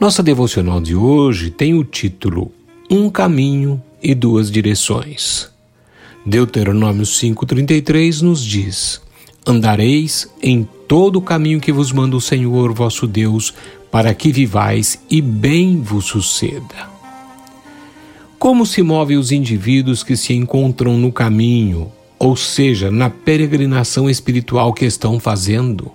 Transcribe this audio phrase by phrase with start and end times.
[0.00, 2.50] Nossa devocional de hoje tem o título
[2.90, 5.48] Um caminho e duas direções.
[6.26, 9.00] Deuteronômio 5,33 nos diz:
[9.46, 13.54] Andareis em todo o caminho que vos manda o Senhor vosso Deus,
[13.90, 16.90] para que vivais e bem vos suceda.
[18.38, 24.72] Como se movem os indivíduos que se encontram no caminho, ou seja, na peregrinação espiritual
[24.72, 25.92] que estão fazendo?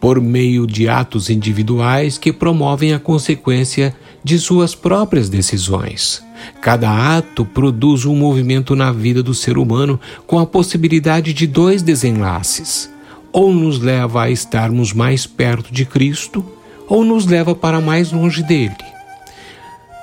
[0.00, 6.22] Por meio de atos individuais que promovem a consequência de suas próprias decisões.
[6.60, 11.82] Cada ato produz um movimento na vida do ser humano com a possibilidade de dois
[11.82, 12.90] desenlaces:
[13.32, 16.44] ou nos leva a estarmos mais perto de Cristo,
[16.88, 18.85] ou nos leva para mais longe dele.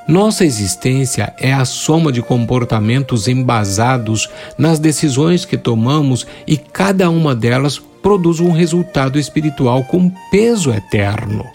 [0.07, 7.33] Nossa existência é a soma de comportamentos embasados nas decisões que tomamos e cada uma
[7.33, 11.45] delas produz um resultado espiritual com peso eterno.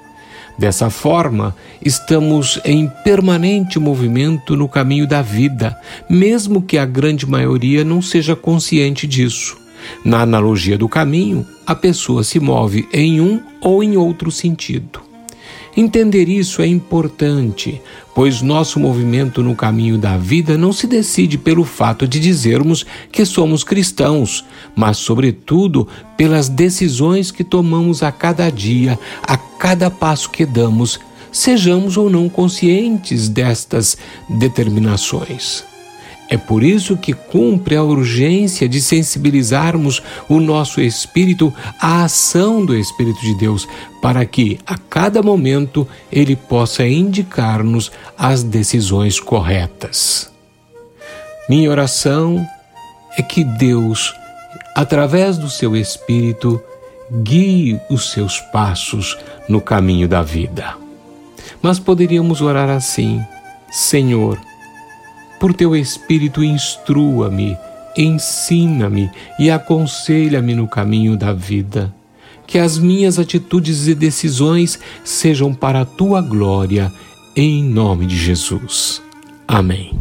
[0.58, 7.84] Dessa forma, estamos em permanente movimento no caminho da vida, mesmo que a grande maioria
[7.84, 9.56] não seja consciente disso.
[10.04, 15.07] Na analogia do caminho, a pessoa se move em um ou em outro sentido.
[15.76, 17.80] Entender isso é importante,
[18.14, 23.24] pois nosso movimento no caminho da vida não se decide pelo fato de dizermos que
[23.24, 30.44] somos cristãos, mas, sobretudo, pelas decisões que tomamos a cada dia, a cada passo que
[30.44, 30.98] damos,
[31.30, 33.96] sejamos ou não conscientes destas
[34.28, 35.64] determinações.
[36.30, 42.76] É por isso que cumpre a urgência de sensibilizarmos o nosso espírito à ação do
[42.76, 43.66] Espírito de Deus,
[44.02, 50.30] para que a cada momento ele possa indicar-nos as decisões corretas.
[51.48, 52.46] Minha oração
[53.16, 54.14] é que Deus,
[54.74, 56.62] através do seu Espírito,
[57.22, 59.16] guie os seus passos
[59.48, 60.76] no caminho da vida.
[61.62, 63.24] Mas poderíamos orar assim:
[63.70, 64.38] Senhor,
[65.38, 67.56] por teu Espírito, instrua-me,
[67.96, 71.94] ensina-me e aconselha-me no caminho da vida.
[72.46, 76.90] Que as minhas atitudes e decisões sejam para a tua glória,
[77.36, 79.02] em nome de Jesus.
[79.46, 79.97] Amém.